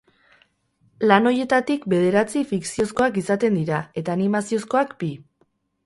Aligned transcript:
Lan 1.11 1.29
horietatik 1.31 1.85
bederatzi 1.95 2.43
fikziozkoak 2.55 3.23
izaten 3.25 3.61
dira, 3.63 3.85
eta 4.03 4.17
animaziozkoak, 4.19 4.99
bi. 5.05 5.17